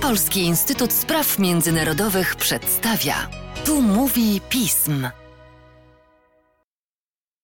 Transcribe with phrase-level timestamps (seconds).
[0.00, 3.30] Polski Instytut Spraw Międzynarodowych przedstawia.
[3.64, 5.08] Tu mówi pism.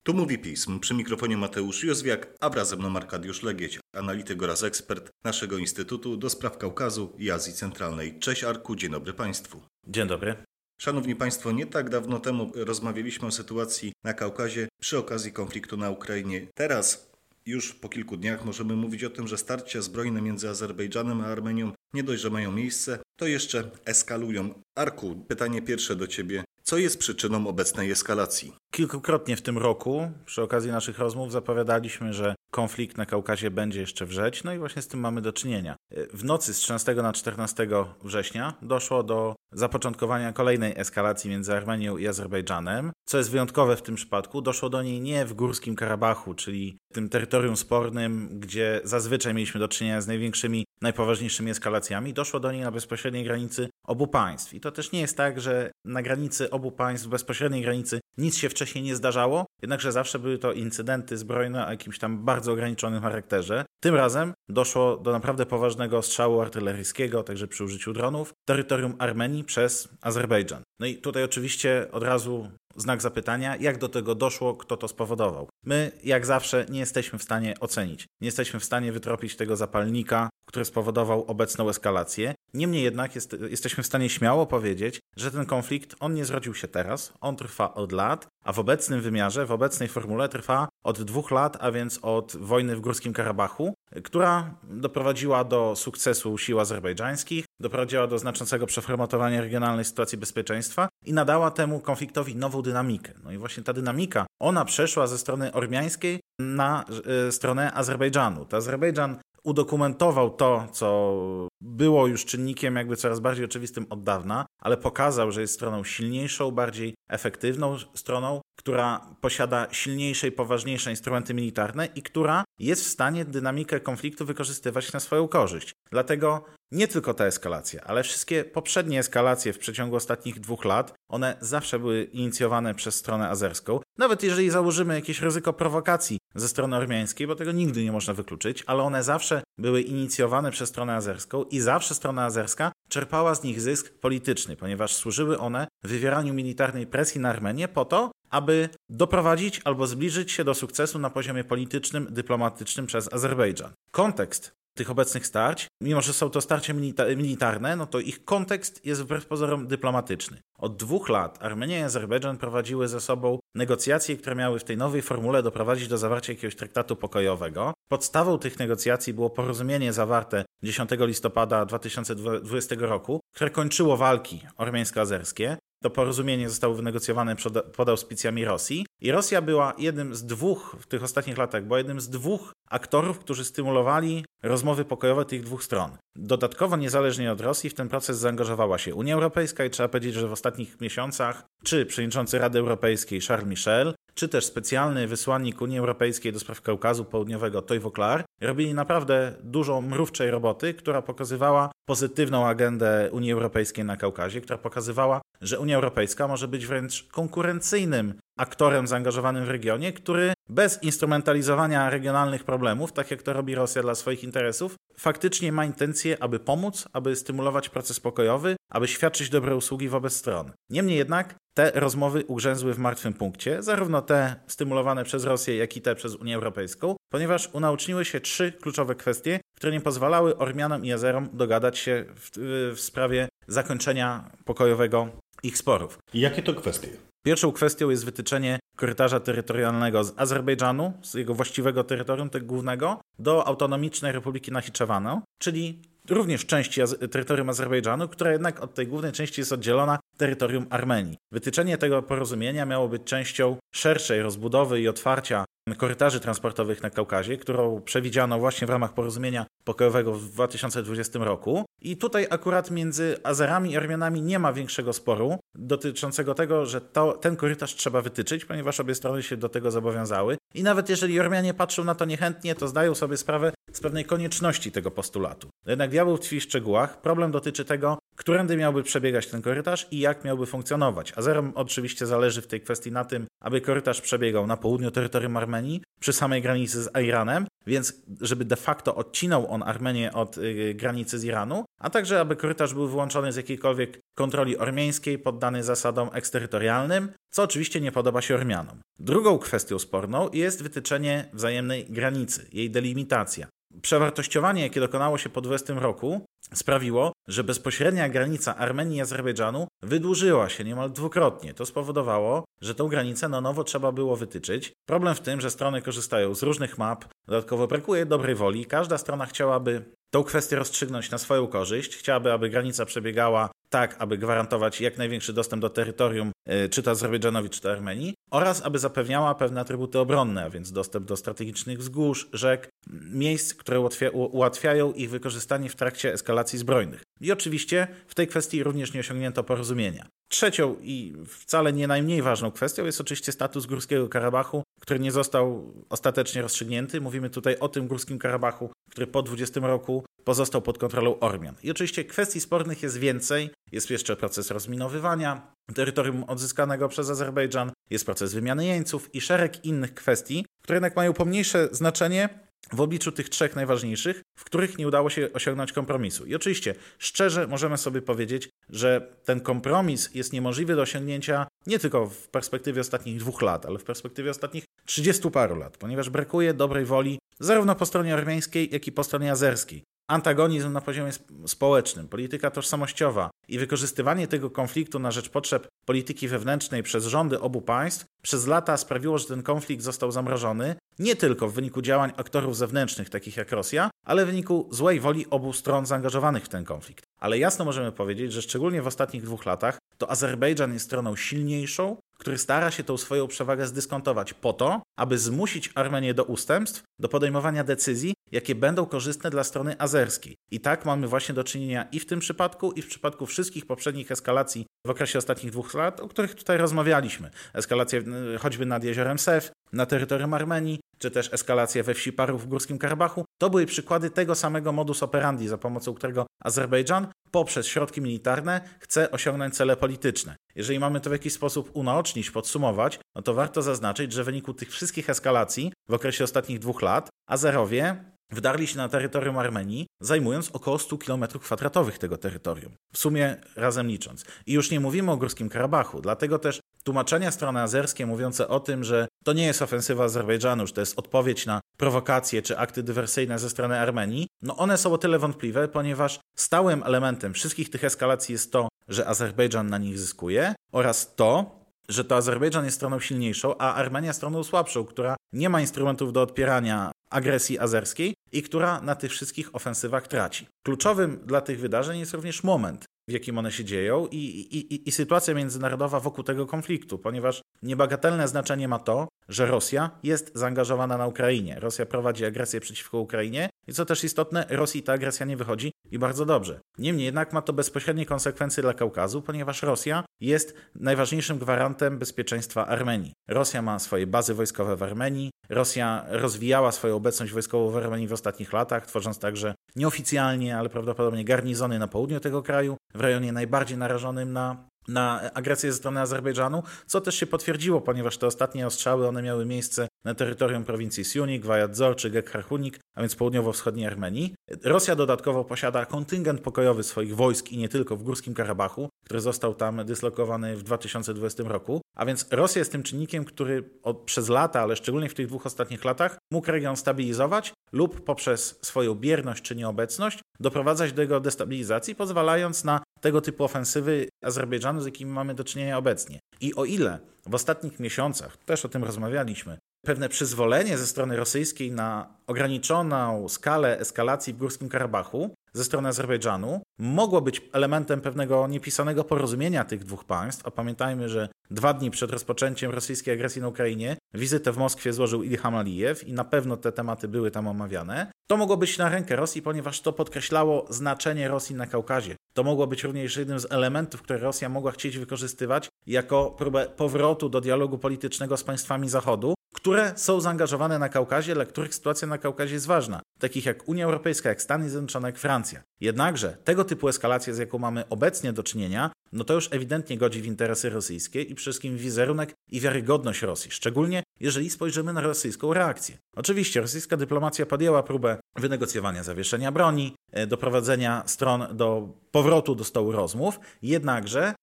[0.03, 0.79] Tu mówi pism.
[0.79, 6.17] Przy mikrofonie Mateusz Józwiak, a wraz ze mną Arkadiusz Legieć, analityk oraz ekspert naszego Instytutu
[6.17, 8.19] do Spraw Kaukazu i Azji Centralnej.
[8.19, 9.61] Cześć Arku, dzień dobry Państwu.
[9.87, 10.35] Dzień dobry.
[10.81, 15.89] Szanowni Państwo, nie tak dawno temu rozmawialiśmy o sytuacji na Kaukazie przy okazji konfliktu na
[15.89, 16.47] Ukrainie.
[16.55, 17.10] Teraz
[17.45, 21.71] już po kilku dniach możemy mówić o tym, że starcia zbrojne między Azerbejdżanem a Armenią
[21.93, 24.53] nie dość, że mają miejsce, to jeszcze eskalują.
[24.75, 26.43] Arku, pytanie pierwsze do Ciebie.
[26.63, 28.53] Co jest przyczyną obecnej eskalacji?
[28.71, 34.05] Kilkukrotnie w tym roku, przy okazji naszych rozmów, zapowiadaliśmy, że konflikt na Kaukazie będzie jeszcze
[34.05, 35.75] wrzeć, no i właśnie z tym mamy do czynienia.
[36.13, 37.67] W nocy z 13 na 14
[38.03, 42.91] września doszło do zapoczątkowania kolejnej eskalacji między Armenią i Azerbejdżanem.
[43.05, 47.09] Co jest wyjątkowe w tym przypadku, doszło do niej nie w Górskim Karabachu, czyli tym
[47.09, 52.71] terytorium spornym, gdzie zazwyczaj mieliśmy do czynienia z największymi, najpoważniejszymi eskalacjami, doszło do niej na
[52.71, 54.53] bezpośredniej granicy obu państw.
[54.53, 58.49] I to też nie jest tak, że na granicy obu państw, bezpośredniej granicy, nic się
[58.49, 63.65] wcześniej nie zdarzało, jednakże zawsze były to incydenty zbrojne o jakimś tam bardzo ograniczonym charakterze.
[63.83, 69.89] Tym razem doszło do naprawdę poważnego strzału artyleryjskiego, także przy użyciu dronów, terytorium Armenii przez
[70.01, 70.63] Azerbejdżan.
[70.79, 75.49] No i tutaj oczywiście od razu znak zapytania, jak do tego doszło, kto to spowodował.
[75.65, 80.29] My, jak zawsze, nie jesteśmy w stanie ocenić, nie jesteśmy w stanie wytropić tego zapalnika,
[80.45, 82.35] który spowodował obecną eskalację.
[82.53, 86.67] Niemniej jednak jest, jesteśmy w stanie śmiało powiedzieć, że ten konflikt, on nie zrodził się
[86.67, 91.31] teraz, on trwa od lat, a w obecnym wymiarze, w obecnej formule trwa od dwóch
[91.31, 98.07] lat, a więc od wojny w Górskim Karabachu, która doprowadziła do sukcesu sił azerbejdżańskich, doprowadziła
[98.07, 103.13] do znaczącego przeformatowania regionalnej sytuacji bezpieczeństwa i nadała temu konfliktowi nową dynamikę.
[103.23, 106.85] No i właśnie ta dynamika, ona przeszła ze strony ormiańskiej na
[107.27, 108.45] y, stronę Azerbejdżanu.
[108.45, 111.17] To Azerbejdżan udokumentował to, co
[111.61, 116.51] było już czynnikiem jakby coraz bardziej oczywistym od dawna, ale pokazał, że jest stroną silniejszą,
[116.51, 123.25] bardziej efektywną stroną, która posiada silniejsze i poważniejsze instrumenty militarne i która jest w stanie
[123.25, 125.71] dynamikę konfliktu wykorzystywać na swoją korzyść.
[125.91, 131.37] Dlatego nie tylko ta eskalacja, ale wszystkie poprzednie eskalacje w przeciągu ostatnich dwóch lat, one
[131.41, 133.79] zawsze były inicjowane przez stronę azerską.
[133.97, 138.63] Nawet jeżeli założymy jakieś ryzyko prowokacji ze strony ormiańskiej, bo tego nigdy nie można wykluczyć,
[138.67, 143.61] ale one zawsze były inicjowane przez stronę azerską i zawsze strona azerska czerpała z nich
[143.61, 149.87] zysk polityczny, ponieważ służyły one wywieraniu militarnej presji na Armenię po to, aby doprowadzić albo
[149.87, 153.71] zbliżyć się do sukcesu na poziomie politycznym, dyplomatycznym przez Azerbejdżan.
[153.91, 158.85] Kontekst tych obecnych starć, mimo że są to starcia milita militarne, no to ich kontekst
[158.85, 160.41] jest wbrew pozorom dyplomatyczny.
[160.57, 165.01] Od dwóch lat Armenia i Azerbejdżan prowadziły ze sobą negocjacje, które miały w tej nowej
[165.01, 167.73] formule doprowadzić do zawarcia jakiegoś traktatu pokojowego.
[167.91, 175.57] Podstawą tych negocjacji było porozumienie zawarte 10 listopada 2020 roku, które kończyło walki ormiańsko-azerskie.
[175.83, 177.35] To porozumienie zostało wynegocjowane
[177.75, 182.01] pod auspicjami Rosji i Rosja była jednym z dwóch, w tych ostatnich latach, była jednym
[182.01, 185.91] z dwóch aktorów, którzy stymulowali rozmowy pokojowe tych dwóch stron.
[186.15, 190.27] Dodatkowo, niezależnie od Rosji, w ten proces zaangażowała się Unia Europejska i trzeba powiedzieć, że
[190.27, 196.33] w ostatnich miesiącach czy przewodniczący Rady Europejskiej Charles Michel, czy też specjalny wysłannik Unii Europejskiej
[196.33, 203.09] do spraw Kaukazu Południowego Toivo Klar robili naprawdę dużo mrówczej roboty, która pokazywała pozytywną agendę
[203.11, 209.45] Unii Europejskiej na Kaukazie, która pokazywała, że Unia Europejska może być wręcz konkurencyjnym aktorem zaangażowanym
[209.45, 214.75] w regionie, który bez instrumentalizowania regionalnych problemów, tak jak to robi Rosja dla swoich interesów,
[214.97, 220.51] faktycznie ma intencję, aby pomóc, aby stymulować proces pokojowy, aby świadczyć dobre usługi wobec stron.
[220.69, 225.81] Niemniej jednak te rozmowy ugrzęzły w martwym punkcie, zarówno te stymulowane przez Rosję, jak i
[225.81, 230.91] te przez Unię Europejską, ponieważ unauczniły się trzy kluczowe kwestie, które nie pozwalały Ormianom i
[230.91, 232.29] Azerom dogadać się w,
[232.75, 235.09] w sprawie zakończenia pokojowego
[235.43, 235.99] ich sporów.
[236.13, 237.10] Jakie to kwestie?
[237.23, 243.47] Pierwszą kwestią jest wytyczenie korytarza terytorialnego z Azerbejdżanu, z jego właściwego terytorium, tego głównego, do
[243.47, 246.81] autonomicznej Republiki Nachiczewana, czyli również części
[247.11, 251.17] terytorium Azerbejdżanu, która jednak od tej głównej części jest oddzielona terytorium Armenii.
[251.31, 255.45] Wytyczenie tego porozumienia miało być częścią szerszej rozbudowy i otwarcia
[255.77, 261.65] korytarzy transportowych na Kaukazie, którą przewidziano właśnie w ramach porozumienia pokojowego w 2020 roku.
[261.81, 267.13] I tutaj akurat między Azerami i Armianami nie ma większego sporu dotyczącego tego, że to,
[267.13, 270.37] ten korytarz trzeba wytyczyć, ponieważ obie strony się do tego zobowiązały.
[270.53, 274.71] I nawet jeżeli Ormianie patrzą na to niechętnie, to zdają sobie sprawę z pewnej konieczności
[274.71, 275.49] tego postulatu.
[275.65, 277.01] Jednak diabeł tkwi w szczegółach.
[277.01, 281.13] Problem dotyczy tego, którędy miałby przebiegać ten korytarz i jak miałby funkcjonować.
[281.15, 285.81] Azerom oczywiście zależy w tej kwestii na tym, aby korytarz przebiegał na południu terytorium Armenii,
[285.99, 291.19] przy samej granicy z Iranem, więc żeby de facto odcinał on Armenię od y, granicy
[291.19, 297.11] z Iranu, a także aby korytarz był wyłączony z jakiejkolwiek kontroli ormiańskiej, poddany zasadom eksterytorialnym,
[297.29, 298.81] co oczywiście nie podoba się Ormianom.
[298.99, 303.47] Drugą kwestią sporną jest wytyczenie wzajemnej granicy, jej delimitacja.
[303.81, 310.49] Przewartościowanie, jakie dokonało się po 20 roku, sprawiło, że bezpośrednia granica Armenii i Azerbejdżanu wydłużyła
[310.49, 311.53] się niemal dwukrotnie.
[311.53, 314.73] To spowodowało, że tą granicę na nowo trzeba było wytyczyć.
[314.85, 318.65] Problem w tym, że strony korzystają z różnych map, dodatkowo brakuje dobrej woli.
[318.65, 321.97] Każda strona chciałaby tą kwestię rozstrzygnąć na swoją korzyść.
[321.97, 326.91] Chciałaby, aby granica przebiegała tak, aby gwarantować jak największy dostęp do terytorium, e, czy to
[326.91, 331.79] Azerbejdżanowi, czy to Armenii, oraz aby zapewniała pewne atrybuty obronne, a więc dostęp do strategicznych
[331.79, 332.69] wzgórz, rzek,
[333.11, 333.79] miejsc, które
[334.11, 337.03] ułatwiają ich wykorzystanie w trakcie eskalacji zbrojnych.
[337.21, 340.07] I oczywiście w tej kwestii również nie osiągnięto porozumienia.
[340.29, 345.73] Trzecią i wcale nie najmniej ważną kwestią jest oczywiście status Górskiego Karabachu, który nie został
[345.89, 347.01] ostatecznie rozstrzygnięty.
[347.01, 351.55] Mówimy tutaj o tym Górskim Karabachu, który po 20 roku pozostał pod kontrolą Ormian.
[351.63, 353.49] I oczywiście kwestii spornych jest więcej.
[353.71, 359.93] Jest jeszcze proces rozminowywania terytorium odzyskanego przez Azerbejdżan, jest proces wymiany jeńców i szereg innych
[359.93, 362.29] kwestii, które jednak mają pomniejsze znaczenie
[362.73, 366.25] w obliczu tych trzech najważniejszych, w których nie udało się osiągnąć kompromisu.
[366.25, 372.07] I oczywiście, szczerze możemy sobie powiedzieć, że ten kompromis jest niemożliwy do osiągnięcia nie tylko
[372.07, 376.85] w perspektywie ostatnich dwóch lat, ale w perspektywie ostatnich trzydziestu paru lat, ponieważ brakuje dobrej
[376.85, 379.83] woli zarówno po stronie armeńskiej, jak i po stronie azerskiej.
[380.07, 381.11] Antagonizm na poziomie
[381.45, 387.61] społecznym, polityka tożsamościowa i wykorzystywanie tego konfliktu na rzecz potrzeb polityki wewnętrznej przez rządy obu
[387.61, 392.57] państw przez lata sprawiło, że ten konflikt został zamrożony nie tylko w wyniku działań aktorów
[392.57, 397.03] zewnętrznych, takich jak Rosja, ale w wyniku złej woli obu stron zaangażowanych w ten konflikt.
[397.19, 401.97] Ale jasno możemy powiedzieć, że szczególnie w ostatnich dwóch latach to Azerbejdżan jest stroną silniejszą,
[402.17, 407.09] który stara się tą swoją przewagę zdyskontować po to, aby zmusić Armenię do ustępstw, do
[407.09, 410.35] podejmowania decyzji, jakie będą korzystne dla strony azerskiej.
[410.51, 414.11] I tak mamy właśnie do czynienia i w tym przypadku, i w przypadku wszystkich poprzednich
[414.11, 417.29] eskalacji w okresie ostatnich dwóch lat, o których tutaj rozmawialiśmy.
[417.53, 418.03] Eskalacje
[418.39, 422.77] choćby nad jeziorem Sef, na terytorium Armenii, czy też eskalacje we wsi Parów w Górskim
[422.77, 428.61] Karabachu, to były przykłady tego samego modus operandi, za pomocą którego Azerbejdżan poprzez środki militarne
[428.79, 430.35] chce osiągnąć cele polityczne.
[430.55, 434.53] Jeżeli mamy to w jakiś sposób unaocznić, podsumować, no to warto zaznaczyć, że w wyniku
[434.53, 440.49] tych wszystkich eskalacji w okresie ostatnich dwóch lat Azerowie wdarli się na terytorium Armenii, zajmując
[440.53, 442.73] około 100 km2 tego terytorium.
[442.93, 444.25] W sumie razem licząc.
[444.45, 448.83] I już nie mówimy o Górskim Karabachu, dlatego też tłumaczenia strony azerskie mówiące o tym,
[448.83, 453.39] że to nie jest ofensywa Azerbejdżanu, że to jest odpowiedź na prowokacje czy akty dywersyjne
[453.39, 458.33] ze strony Armenii, no one są o tyle wątpliwe, ponieważ stałym elementem wszystkich tych eskalacji
[458.33, 463.57] jest to, że Azerbejdżan na nich zyskuje oraz to, że to Azerbejdżan jest stroną silniejszą,
[463.57, 468.95] a Armenia stroną słabszą, która nie ma instrumentów do odpierania agresji azerskiej i która na
[468.95, 470.47] tych wszystkich ofensywach traci.
[470.65, 474.91] Kluczowym dla tych wydarzeń jest również moment, w jakim one się dzieją i, i, i,
[474.91, 481.07] sytuacja międzynarodowa wokół tego konfliktu, ponieważ niebagatelne znaczenie ma to, że Rosja jest zaangażowana na
[481.07, 481.59] Ukrainie.
[481.59, 485.99] Rosja prowadzi agresję przeciwko Ukrainie i co też istotne, Rosji ta agresja nie wychodzi i
[485.99, 486.59] bardzo dobrze.
[486.77, 493.13] Niemniej jednak ma to bezpośrednie konsekwencje dla Kaukazu, ponieważ Rosja jest najważniejszym gwarantem bezpieczeństwa Armenii.
[493.27, 498.13] Rosja ma swoje bazy wojskowe w Armenii, Rosja rozwijała swoją obecność wojskową w Armenii w
[498.13, 503.77] ostatnich latach, tworząc także nieoficjalnie, ale prawdopodobnie garnizony na południu tego kraju, w rejonie najbardziej
[503.77, 509.07] narażonym na na agresję ze strony Azerbejdżanu, co też się potwierdziło, ponieważ te ostatnie ostrzały
[509.07, 514.35] one miały miejsce na terytorium prowincji Siunik, Vajadzor czy Gekharhunik, a więc południowo-wschodniej Armenii.
[514.63, 519.53] Rosja dodatkowo posiada kontyngent pokojowy swoich wojsk i nie tylko w Górskim Karabachu, który został
[519.53, 521.80] tam dyslokowany w 2020 roku.
[521.95, 525.45] A więc Rosja jest tym czynnikiem, który od, przez lata, ale szczególnie w tych dwóch
[525.45, 531.95] ostatnich latach, mógł region stabilizować lub poprzez swoją bierność czy nieobecność doprowadzać do jego destabilizacji,
[531.95, 536.19] pozwalając na tego typu ofensywy Azerbejdżanu, z jakimi mamy do czynienia obecnie.
[536.41, 541.71] I o ile w ostatnich miesiącach, też o tym rozmawialiśmy, pewne przyzwolenie ze strony rosyjskiej
[541.71, 549.03] na ograniczoną skalę eskalacji w Górskim Karabachu ze strony Azerbejdżanu mogło być elementem pewnego niepisanego
[549.03, 553.97] porozumienia tych dwóch państw, a pamiętajmy, że dwa dni przed rozpoczęciem rosyjskiej agresji na Ukrainie
[554.13, 558.11] wizytę w Moskwie złożył Ilham Alijew i na pewno te tematy były tam omawiane.
[558.27, 562.15] To mogło być na rękę Rosji, ponieważ to podkreślało znaczenie Rosji na Kaukazie.
[562.33, 567.29] To mogło być również jednym z elementów, które Rosja mogła chcieć wykorzystywać jako próbę powrotu
[567.29, 572.17] do dialogu politycznego z państwami Zachodu, które są zaangażowane na Kaukazie, dla których sytuacja na
[572.17, 575.61] Kaukazie jest ważna, takich jak Unia Europejska, jak Stany Zjednoczone, jak Francja.
[575.79, 580.21] Jednakże tego typu eskalacje, z jaką mamy obecnie do czynienia, no to już ewidentnie godzi
[580.21, 585.97] w interesy rosyjskie i wszystkim wizerunek i wiarygodność Rosji, szczególnie jeżeli spojrzymy na rosyjską reakcję.
[586.15, 592.91] Oczywiście rosyjska dyplomacja podjęła próbę wynegocjowania zawieszenia broni, e, doprowadzenia stron do powrotu do stołu
[592.91, 594.33] rozmów, jednakże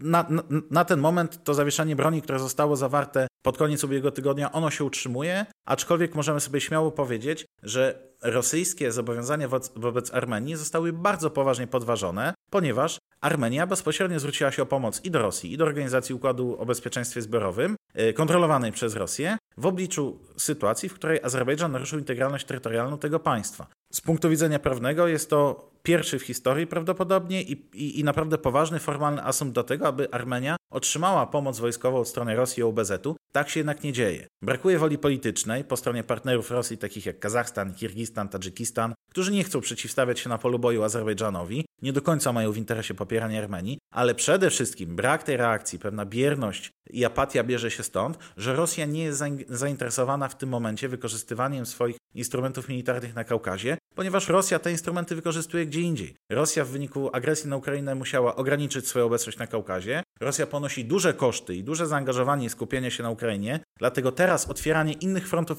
[0.00, 4.52] na, na, na, ten moment to zawieszenie broni, które zostało zawarte pod koniec ubiegłego tygodnia,
[4.52, 10.92] ono się utrzymuje, aczkolwiek możemy sobie śmiało powiedzieć, że rosyjskie zobowiązania wobec, wobec Armenii zostały
[10.92, 15.64] bardzo poważnie podważone, ponieważ Armenia bezpośrednio zwróciła się o pomoc i do Rosji, i do
[15.64, 21.72] Organizacji Układu o Bezpieczeństwie Zbiorowym, e, kontrolowanej przez Rosję, w obliczu sytuacji, w której Azerbejdżan
[21.72, 23.66] naruszył integralność terytorialną tego państwa.
[23.92, 28.78] Z punktu widzenia prawnego jest to pierwszy w historii prawdopodobnie i, i, i naprawdę poważny
[28.78, 33.16] formalny asumpt do tego, aby Armenia otrzymała pomoc wojskową od strony Rosji i OBZ-u.
[33.32, 34.26] Tak się jednak nie dzieje.
[34.42, 39.60] Brakuje woli politycznej po stronie partnerów Rosji, takich jak Kazachstan, Kirgistan, Tadżykistan, którzy nie chcą
[39.60, 44.14] przeciwstawiać się na polu boju Azerbejdżanowi, nie do końca mają w interesie popierania Armenii, ale
[44.14, 49.04] przede wszystkim brak tej reakcji, pewna bierność i apatia bierze się stąd, że Rosja nie
[49.04, 55.16] jest zainteresowana w tym momencie wykorzystywaniem swoich instrumentów militarnych na Kaukazie, ponieważ Rosja te instrumenty
[55.16, 56.16] wykorzystuje gdzie indziej.
[56.30, 60.02] Rosja w wyniku agresji na Ukrainę musiała ograniczyć swoją obecność na Kaukazie.
[60.20, 64.92] Rosja ponosi duże koszty i duże zaangażowanie i skupienie się na Ukrainie, dlatego teraz otwieranie
[64.92, 65.58] innych frontów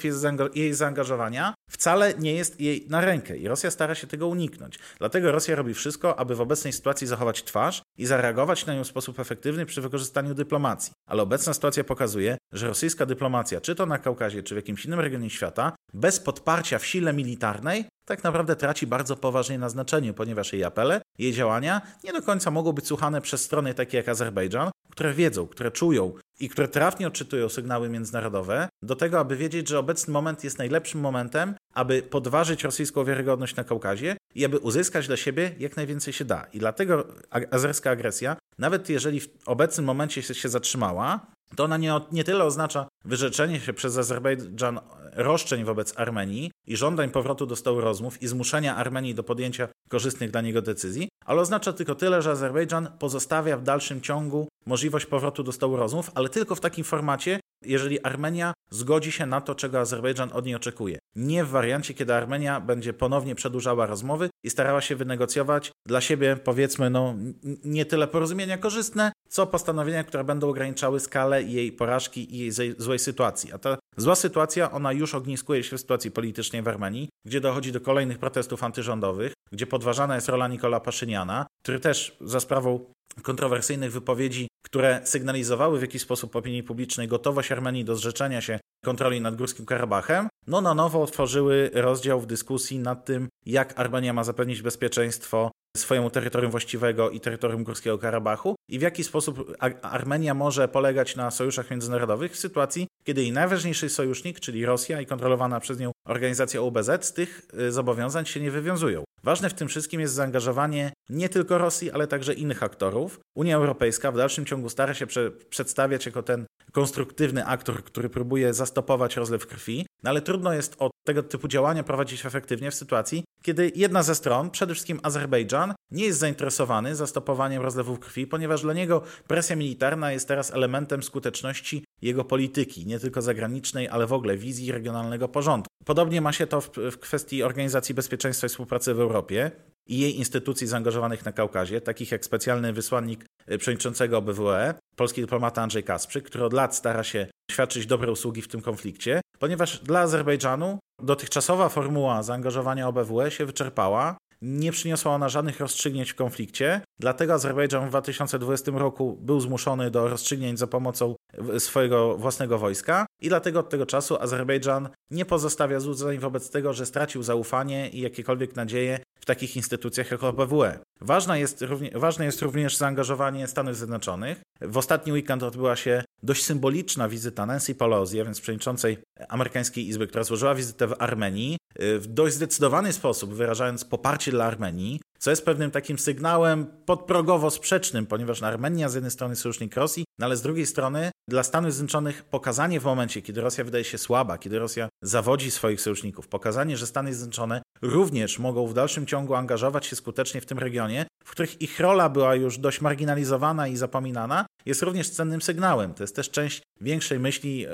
[0.56, 4.80] jej zaangażowania wcale nie jest jej na rękę i Rosja stara się tego uniknąć.
[5.00, 8.88] Dlatego Rosja robi wszystko, aby w obecnej sytuacji zachować twarz i zareagować na nią w
[8.88, 10.94] sposób efektywny przy wykorzystaniu dyplomacji.
[11.08, 15.00] Ale obecna sytuacja pokazuje, że rosyjska dyplomacja, czy to na Kaukazie, czy w jakimś innym
[15.00, 20.54] regionie świata, bez podparcia w sile militarnej, tak naprawdę traci bardzo poważnie na znaczeniu, ponieważ
[20.54, 24.72] jej apele, jej działania nie do końca mogą być słuchane przez strony takie jak Azerbejdżan,
[24.90, 29.80] które wiedzą, które czują i które trafnie odczytują sygnały międzynarodowe, do tego, aby wiedzieć, że
[29.80, 35.18] obecny moment jest najlepszym momentem, aby podważyć rosyjską wiarygodność na Kaukazie i aby uzyskać dla
[35.18, 36.46] siebie jak najwięcej się da.
[36.54, 37.08] I dlatego
[37.52, 42.88] azerska agresja, nawet jeżeli w obecnym momencie się zatrzymała, to ona nie, nie tyle oznacza
[43.06, 44.80] wyrzeczenie się przez Azerbejdżan
[45.16, 50.32] roszczeń wobec Armenii i żądań powrotu do stołu rozmów i zmuszenia Armenii do podjęcia korzystnych
[50.32, 55.44] dla niego decyzji, ale oznacza tylko tyle, że Azerbejdżan pozostawia w dalszym ciągu możliwość powrotu
[55.44, 59.80] do stołu rozmów, ale tylko w takim formacie, jeżeli Armenia zgodzi się na to, czego
[59.80, 61.00] Azerbejdżan od niej oczekuje.
[61.16, 66.38] Nie w wariancie, kiedy Armenia będzie ponownie przedłużała rozmowy i starała się wynegocjować dla siebie,
[66.44, 67.16] powiedzmy, no,
[67.64, 73.00] nie tyle porozumienia korzystne, co postanowienia, które będą ograniczały skalę jej porażki i jej złej
[73.00, 73.54] sytuacji.
[73.54, 77.72] A ta zła sytuacja, ona już ogniskuje się w sytuacji politycznej w Armenii, gdzie dochodzi
[77.72, 82.86] do kolejnych protestów antyrządowych, gdzie podważana jest rola Nikola Paszyniana, który też za sprawą
[83.22, 89.22] kontrowersyjnych wypowiedzi, które sygnalizowały w jakiś sposób opinii publicznej gotowość Armenii do zrzeczenia się kontroli
[89.22, 94.24] nad Górskim Karabachem, no na nowo otworzyły rozdział w dyskusji nad tym, jak Armenia ma
[94.24, 100.68] zapewnić bezpieczeństwo swojemu terytorium właściwego i terytorium Górskiego Karabachu i w jaki sposób Armenia może
[100.68, 105.80] polegać na sojuszach międzynarodowych w sytuacji, kiedy jej najważniejszy sojusznik, czyli Rosja i kontrolowana przez
[105.80, 109.04] nią organizacja UBZ, z tych y, zobowiązań się nie wywiązują.
[109.24, 113.20] Ważne w tym wszystkim jest zaangażowanie nie tylko Rosji, ale także innych aktorów.
[113.36, 118.54] Unia Europejska w dalszym ciągu stara się prze przedstawiać jako ten konstruktywny aktor, który próbuje
[118.54, 123.24] zastopować rozlew krwi, no ale trudno jest o tego typu działania prowadzić efektywnie w sytuacji,
[123.44, 128.74] kiedy jedna ze stron, przede wszystkim Azerbejdżan, nie jest zainteresowany zastopowaniem rozlewów krwi, ponieważ dla
[128.74, 134.38] niego presja militarna jest teraz elementem skuteczności jego polityki, nie tylko zagranicznej, ale w ogóle
[134.38, 135.68] wizji regionalnego porządku.
[135.86, 139.52] Podobnie ma się to w, w kwestii Organizacji Bezpieczeństwa i Współpracy w Europie
[139.88, 145.62] i jej instytucji zaangażowanych na Kaukazie, takich jak specjalny wysłannik y, przewodniczącego OBWE, polski dyplomata
[145.62, 150.00] Andrzej Kasprzyk, który od lat stara się świadczyć dobre usługi w tym konflikcie, ponieważ dla
[150.00, 154.18] Azerbejdżanu dotychczasowa formuła zaangażowania OBWE się wyczerpała.
[154.42, 160.08] Nie przyniosła ona żadnych rozstrzygnięć w konflikcie, dlatego Azerbejdżan w 2020 roku był zmuszony do
[160.08, 161.16] rozstrzygnięć za pomocą
[161.58, 166.86] swojego własnego wojska i dlatego od tego czasu Azerbejdżan nie pozostawia złudzeń wobec tego, że
[166.86, 170.80] stracił zaufanie i jakiekolwiek nadzieje w takich instytucjach jak OBWE.
[171.02, 171.66] Ważne jest,
[171.96, 174.42] ważne jest również zaangażowanie Stanów Zjednoczonych.
[174.62, 178.98] W ostatni weekend odbyła się dość symboliczna wizyta Nancy Pelosi, a więc przewodniczącej
[179.30, 185.02] amerykańskiej Izby, która złożyła wizytę w Armenii, w dość zdecydowany sposób wyrażając poparcie dla Armenii,
[185.24, 190.26] co jest pewnym takim sygnałem podprogowo sprzecznym, ponieważ Armenia z jednej strony sojusznik Rosji, no
[190.26, 194.38] ale z drugiej strony dla Stanów Zjednoczonych pokazanie w momencie, kiedy Rosja wydaje się słaba,
[194.38, 199.86] kiedy Rosja zawodzi swoich sojuszników, pokazanie, że Stany Zjednoczone również mogą w dalszym ciągu angażować
[199.86, 204.46] się skutecznie w tym regionie, w których ich rola była już dość marginalizowana i zapominana,
[204.66, 205.94] jest również cennym sygnałem.
[205.94, 207.66] To jest też część większej myśli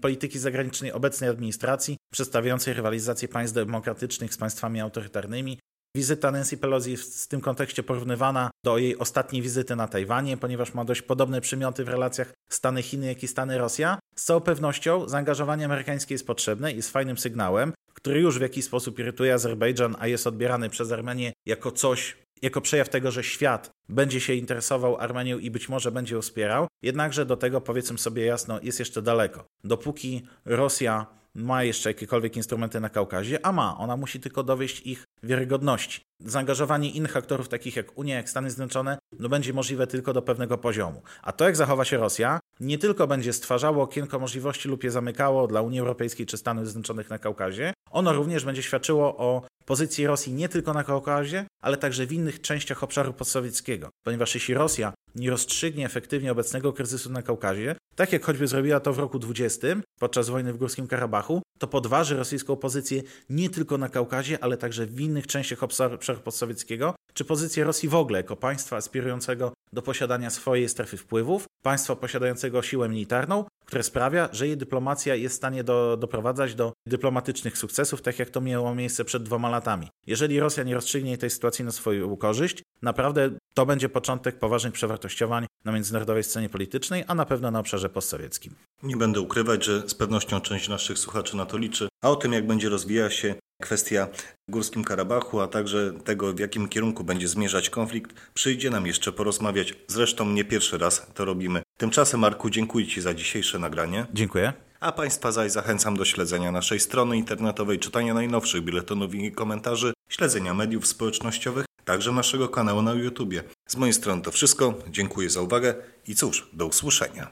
[0.00, 5.58] polityki zagranicznej obecnej administracji, przedstawiającej rywalizację państw demokratycznych z państwami autorytarnymi,
[5.94, 10.84] Wizyta Nancy Pelosi w tym kontekście porównywana do jej ostatniej wizyty na Tajwanie, ponieważ ma
[10.84, 13.98] dość podobne przymioty w relacjach Stany-Chiny, jak i Stany-Rosja.
[14.16, 18.64] Z całą pewnością zaangażowanie amerykańskie jest potrzebne i jest fajnym sygnałem, który już w jakiś
[18.64, 23.70] sposób irytuje Azerbejdżan, a jest odbierany przez Armenię jako coś, jako przejaw tego, że świat
[23.88, 26.66] będzie się interesował Armenią i być może będzie ją wspierał.
[26.82, 29.44] Jednakże do tego, powiedzmy sobie jasno, jest jeszcze daleko.
[29.64, 33.78] Dopóki Rosja ma jeszcze jakiekolwiek instrumenty na Kaukazie, a ma.
[33.78, 36.00] Ona musi tylko dowieść ich wiarygodności.
[36.20, 40.58] Zaangażowanie innych aktorów, takich jak Unia, jak Stany Zjednoczone, no będzie możliwe tylko do pewnego
[40.58, 41.02] poziomu.
[41.22, 45.46] A to, jak zachowa się Rosja, nie tylko będzie stwarzało okienko możliwości lub je zamykało
[45.46, 50.32] dla Unii Europejskiej czy Stanów Zjednoczonych na Kaukazie, ono również będzie świadczyło o pozycji Rosji
[50.32, 53.88] nie tylko na Kaukazie, ale także w innych częściach obszaru postsowieckiego.
[54.06, 58.92] Ponieważ jeśli Rosja nie rozstrzygnie efektywnie obecnego kryzysu na Kaukazie, tak jak choćby zrobiła to
[58.92, 59.66] w roku 20
[59.98, 64.86] podczas wojny w Górskim Karabachu, to podważy rosyjską pozycję nie tylko na Kaukazie, ale także
[64.86, 70.30] w innych częściach obszaru postsowieckiego, czy pozycję Rosji w ogóle jako państwa aspirującego do posiadania
[70.30, 75.64] swojej strefy wpływów, państwa posiadającego siłę militarną, które sprawia, że jej dyplomacja jest w stanie
[75.64, 79.88] do, doprowadzać do dyplomatycznych sukcesów, tak jak to miało miejsce przed dwoma latami.
[80.06, 85.46] Jeżeli Rosja nie rozstrzygnie tej sytuacji na swoją korzyść, naprawdę to będzie początek poważnych przewartościowań
[85.64, 88.54] na międzynarodowej scenie politycznej, a na pewno na obszarze postsowieckim.
[88.82, 92.32] Nie będę ukrywać, że z pewnością część naszych słuchaczy na to liczy, a o tym,
[92.32, 94.08] jak będzie rozwijała się kwestia
[94.48, 99.74] Górskim Karabachu, a także tego, w jakim kierunku będzie zmierzać konflikt, przyjdzie nam jeszcze porozmawiać.
[99.86, 101.62] Zresztą nie pierwszy raz to robimy.
[101.76, 104.06] Tymczasem, Marku, dziękuję Ci za dzisiejsze nagranie.
[104.14, 104.52] Dziękuję.
[104.80, 110.54] A Państwa zaś zachęcam do śledzenia naszej strony internetowej, czytania najnowszych biletonów i komentarzy, śledzenia
[110.54, 113.42] mediów społecznościowych, także naszego kanału na YouTubie.
[113.66, 114.74] Z mojej strony to wszystko.
[114.90, 115.74] Dziękuję za uwagę
[116.06, 117.30] i cóż, do usłyszenia.